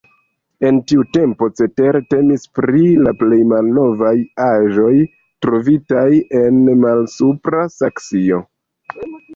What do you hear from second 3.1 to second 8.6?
plej malnovaj aĵoj trovitaj en Malsupra Saksio.